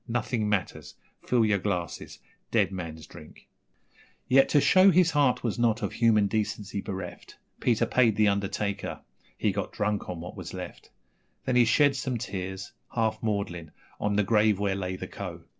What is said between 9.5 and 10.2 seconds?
got drunk on